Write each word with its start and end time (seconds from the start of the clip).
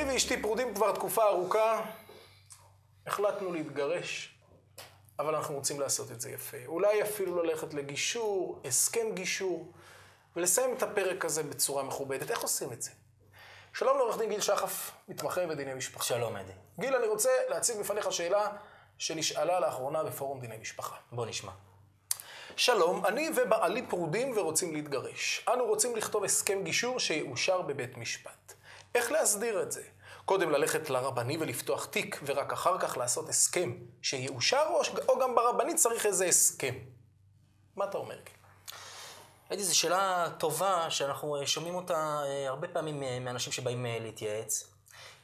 ואשתי 0.00 0.42
פרודים 0.42 0.74
כבר 0.74 0.92
תקופה 0.92 1.24
ארוכה, 1.24 1.80
החלטנו 3.06 3.52
להתגרש, 3.52 4.34
אבל 5.18 5.34
אנחנו 5.34 5.54
רוצים 5.54 5.80
לעשות 5.80 6.10
את 6.10 6.20
זה 6.20 6.30
יפה. 6.30 6.56
אולי 6.66 7.02
אפילו 7.02 7.42
ללכת 7.42 7.74
לגישור, 7.74 8.60
הסכם 8.64 9.14
גישור, 9.14 9.72
ולסיים 10.36 10.74
את 10.76 10.82
הפרק 10.82 11.24
הזה 11.24 11.42
בצורה 11.42 11.82
מכובדת. 11.82 12.30
איך 12.30 12.40
עושים 12.40 12.72
את 12.72 12.82
זה? 12.82 12.90
שלום 13.72 13.98
לעורך 13.98 14.18
דין 14.18 14.28
גיל 14.28 14.40
שחף, 14.40 14.90
מתמחה 15.08 15.46
בדיני 15.46 15.74
משפחה. 15.74 16.04
שלום, 16.04 16.36
אדי. 16.36 16.52
גיל, 16.78 16.96
אני 16.96 17.06
רוצה 17.06 17.30
להציג 17.48 17.76
בפניך 17.78 18.12
שאלה 18.12 18.48
שנשאלה 18.98 19.60
לאחרונה 19.60 20.04
בפורום 20.04 20.40
דיני 20.40 20.56
משפחה. 20.56 20.96
בוא 21.12 21.26
נשמע. 21.26 21.52
שלום, 22.56 23.06
אני 23.06 23.30
ובעלי 23.36 23.86
פרודים 23.86 24.36
ורוצים 24.36 24.74
להתגרש. 24.74 25.44
אנו 25.52 25.64
רוצים 25.64 25.96
לכתוב 25.96 26.24
הסכם 26.24 26.64
גישור 26.64 27.00
שיאושר 27.00 27.62
בבית 27.62 27.96
משפט. 27.96 28.54
איך 28.94 29.12
להסדיר 29.12 29.62
את 29.62 29.72
זה? 29.72 29.82
קודם 30.24 30.50
ללכת 30.50 30.90
לרבני 30.90 31.36
ולפתוח 31.40 31.84
תיק, 31.84 32.20
ורק 32.26 32.52
אחר 32.52 32.78
כך 32.78 32.96
לעשות 32.96 33.28
הסכם 33.28 33.72
שיאושר, 34.02 34.64
או, 34.70 34.80
או 35.08 35.18
גם 35.18 35.34
ברבני 35.34 35.74
צריך 35.74 36.06
איזה 36.06 36.26
הסכם? 36.26 36.74
מה 37.76 37.84
אתה 37.84 37.98
אומר? 37.98 38.18
אדי, 39.52 39.64
זו 39.64 39.78
שאלה 39.78 40.28
טובה, 40.38 40.90
שאנחנו 40.90 41.36
אה, 41.36 41.46
שומעים 41.46 41.74
אותה 41.74 42.22
אה, 42.24 42.48
הרבה 42.48 42.68
פעמים 42.68 43.02
אה, 43.02 43.18
מאנשים 43.20 43.52
שבאים 43.52 43.86
להתייעץ. 44.00 44.70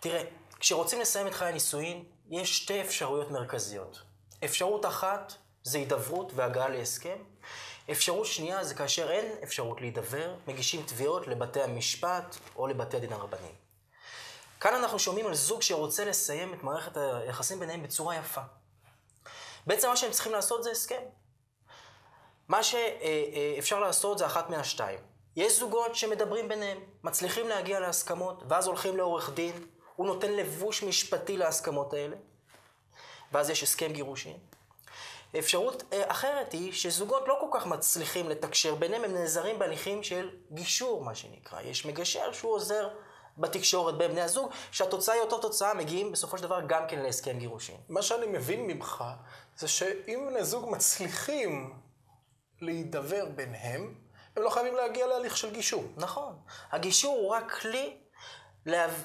תראה, 0.00 0.22
כשרוצים 0.60 1.00
לסיים 1.00 1.26
את 1.26 1.34
חיי 1.34 1.48
הנישואין, 1.48 2.04
יש 2.30 2.56
שתי 2.56 2.80
אפשרויות 2.80 3.30
מרכזיות. 3.30 4.02
אפשרות 4.44 4.86
אחת 4.86 5.32
זה 5.62 5.78
הידברות 5.78 6.32
והגעה 6.34 6.68
להסכם. 6.68 7.16
אפשרות 7.92 8.26
שנייה 8.26 8.64
זה 8.64 8.74
כאשר 8.74 9.10
אין 9.10 9.32
אפשרות 9.42 9.80
להידבר, 9.80 10.34
מגישים 10.46 10.82
תביעות 10.82 11.26
לבתי 11.26 11.62
המשפט 11.62 12.36
או 12.56 12.66
לבתי 12.66 12.96
הדין 12.96 13.12
הרבניים. 13.12 13.54
כאן 14.60 14.74
אנחנו 14.74 14.98
שומעים 14.98 15.26
על 15.26 15.34
זוג 15.34 15.62
שרוצה 15.62 16.04
לסיים 16.04 16.54
את 16.54 16.62
מערכת 16.62 16.96
היחסים 16.96 17.60
ביניהם 17.60 17.82
בצורה 17.82 18.16
יפה. 18.16 18.40
בעצם 19.66 19.88
מה 19.88 19.96
שהם 19.96 20.10
צריכים 20.10 20.32
לעשות 20.32 20.64
זה 20.64 20.70
הסכם. 20.70 21.02
מה 22.48 22.62
שאפשר 22.62 23.80
לעשות 23.80 24.18
זה 24.18 24.26
אחת 24.26 24.50
מהשתיים. 24.50 24.98
יש 25.36 25.58
זוגות 25.58 25.94
שמדברים 25.94 26.48
ביניהם, 26.48 26.78
מצליחים 27.04 27.48
להגיע 27.48 27.80
להסכמות, 27.80 28.42
ואז 28.48 28.66
הולכים 28.66 28.96
לעורך 28.96 29.30
דין, 29.30 29.66
הוא 29.96 30.06
נותן 30.06 30.32
לבוש 30.32 30.82
משפטי 30.82 31.36
להסכמות 31.36 31.92
האלה, 31.92 32.16
ואז 33.32 33.50
יש 33.50 33.62
הסכם 33.62 33.92
גירושין. 33.92 34.38
אפשרות 35.38 35.82
אה, 35.92 36.10
אחרת 36.10 36.52
היא 36.52 36.72
שזוגות 36.72 37.28
לא 37.28 37.36
כל 37.40 37.58
כך 37.58 37.66
מצליחים 37.66 38.28
לתקשר 38.28 38.74
ביניהם, 38.74 39.04
הם 39.04 39.14
נעזרים 39.14 39.58
בהליכים 39.58 40.02
של 40.02 40.30
גישור, 40.52 41.04
מה 41.04 41.14
שנקרא. 41.14 41.60
יש 41.60 41.86
מגשר 41.86 42.32
שהוא 42.32 42.52
עוזר 42.52 42.88
בתקשורת 43.38 43.98
בין 43.98 44.10
בני 44.10 44.20
הזוג, 44.20 44.50
שהתוצאה 44.72 45.14
היא 45.14 45.22
אותה 45.22 45.36
תוצאה, 45.42 45.74
מגיעים 45.74 46.12
בסופו 46.12 46.38
של 46.38 46.42
דבר 46.42 46.60
גם 46.66 46.82
כן 46.88 46.98
להסכם 46.98 47.38
גירושין. 47.38 47.76
מה 47.88 48.02
שאני 48.02 48.26
מבין 48.26 48.66
ממך, 48.66 49.04
זה 49.56 49.68
שאם 49.68 50.26
בני 50.30 50.44
זוג 50.44 50.70
מצליחים 50.70 51.74
להידבר 52.60 53.24
ביניהם, 53.34 53.94
הם 54.36 54.42
לא 54.42 54.50
חייבים 54.50 54.74
להגיע 54.74 55.06
להליך 55.06 55.36
של 55.36 55.50
גישור. 55.50 55.84
נכון. 55.96 56.38
הגישור 56.70 57.16
הוא 57.16 57.30
רק 57.30 57.60
כלי 57.60 57.96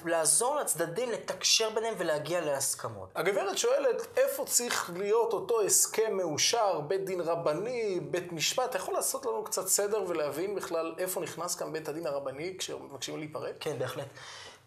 לעזור 0.04 0.56
לצדדים 0.56 1.10
לתקשר 1.10 1.70
ביניהם 1.70 1.94
ולהגיע 1.98 2.40
להסכמות. 2.40 3.08
הגברת 3.14 3.58
שואלת, 3.58 4.06
איפה 4.16 4.44
צריך 4.44 4.90
להיות 4.96 5.32
אותו 5.32 5.62
הסכם 5.62 6.16
מאושר, 6.16 6.80
בית 6.80 7.04
דין 7.04 7.20
רבני, 7.20 8.00
בית 8.00 8.32
משפט? 8.32 8.70
אתה 8.70 8.76
יכול 8.76 8.94
לעשות 8.94 9.26
לנו 9.26 9.44
קצת 9.44 9.66
סדר 9.66 10.04
ולהבין 10.08 10.54
בכלל 10.54 10.94
איפה 10.98 11.20
נכנס 11.20 11.54
כאן 11.54 11.72
בית 11.72 11.88
הדין 11.88 12.06
הרבני 12.06 12.54
כשמבקשים 12.58 13.18
להיפרד? 13.18 13.52
כן, 13.60 13.78
בהחלט. 13.78 14.08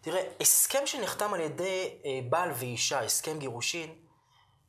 תראה, 0.00 0.22
הסכם 0.40 0.86
שנחתם 0.86 1.34
על 1.34 1.40
ידי 1.40 1.98
אה, 2.04 2.20
בעל 2.28 2.50
ואישה, 2.54 3.00
הסכם 3.00 3.38
גירושין, 3.38 3.94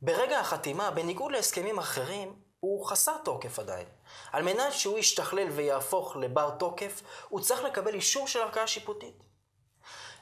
ברגע 0.02 0.40
החתימה, 0.40 0.92
בניגוד 0.92 1.32
להסכמים 1.32 1.80
אחרים, 1.80 2.34
הוא 2.60 2.86
חסר 2.86 3.18
תוקף 3.24 3.60
עדיין. 3.60 3.86
על 4.32 4.44
מנת 4.44 4.74
שהוא 4.74 5.00
ישתכלל 5.00 5.50
ויהפוך 5.50 6.16
לבר 6.16 6.50
תוקף, 6.50 7.02
הוא 7.30 7.40
צריך 7.40 7.64
לקבל 7.64 7.94
אישור 7.94 8.28
של 8.28 8.40
ערכאה 8.40 8.68
שיפוטית. 8.68 9.31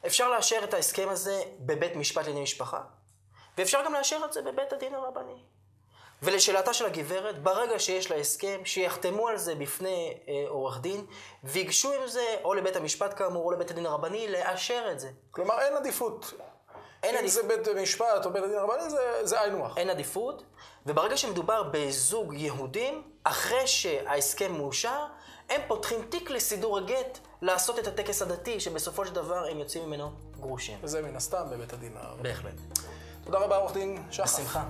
אפשר 0.05 0.29
לאשר 0.29 0.59
את 0.63 0.73
ההסכם 0.73 1.09
הזה 1.09 1.43
בבית 1.59 1.95
משפט 1.95 2.23
לענייני 2.23 2.43
משפחה, 2.43 2.81
ואפשר 3.57 3.85
גם 3.85 3.93
לאשר 3.93 4.21
את 4.25 4.33
זה 4.33 4.41
בבית 4.41 4.73
הדין 4.73 4.95
הרבני. 4.95 5.43
ולשאלתה 6.23 6.73
של 6.73 6.85
הגברת, 6.85 7.43
ברגע 7.43 7.79
שיש 7.79 8.11
לה 8.11 8.17
הסכם, 8.17 8.61
שיחתמו 8.65 9.27
על 9.27 9.37
זה 9.37 9.55
בפני 9.55 10.17
אה, 10.27 10.43
עורך 10.47 10.81
דין, 10.81 11.05
ויגשו 11.43 11.93
עם 11.93 12.07
זה 12.07 12.35
או 12.43 12.53
לבית 12.53 12.75
המשפט 12.75 13.17
כאמור 13.17 13.45
או 13.45 13.51
לבית 13.51 13.71
הדין 13.71 13.85
הרבני, 13.85 14.27
לאשר 14.27 14.87
את 14.91 14.99
זה. 14.99 15.11
כלומר, 15.31 15.59
אין 15.59 15.77
עדיפות. 15.77 16.33
אין 17.03 17.13
אם 17.13 17.19
עדיפ... 17.19 17.31
זה 17.31 17.43
בית 17.43 17.67
משפט 17.81 18.25
או 18.25 18.31
בית 18.31 18.43
הדין 18.43 18.57
הרבני, 18.57 18.83
זה 19.23 19.41
היינו 19.41 19.65
הך. 19.65 19.77
אין 19.77 19.89
עדיפות, 19.89 20.43
וברגע 20.85 21.17
שמדובר 21.17 21.63
בזוג 21.71 22.33
יהודים, 22.33 23.03
אחרי 23.23 23.67
שההסכם 23.67 24.53
מאושר, 24.53 25.05
הם 25.49 25.61
פותחים 25.67 26.01
תיק 26.09 26.29
לסידור 26.29 26.77
הגט, 26.77 27.19
לעשות 27.41 27.79
את 27.79 27.87
הטקס 27.87 28.21
הדתי, 28.21 28.59
שבסופו 28.59 29.05
של 29.05 29.13
דבר 29.13 29.45
הם 29.51 29.59
יוצאים 29.59 29.85
ממנו 29.85 30.11
גרושים. 30.39 30.77
וזה 30.83 31.01
מן 31.01 31.15
הסתם 31.15 31.45
בבית 31.51 31.73
הדין 31.73 31.97
הרבני. 31.97 32.23
בהחלט. 32.23 32.53
תודה 33.23 33.39
רבה, 33.39 33.57
עורך 33.57 33.73
דין 33.73 34.03
שחר. 34.11 34.23
בשמחה. 34.23 34.63